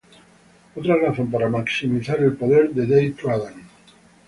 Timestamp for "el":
2.23-2.33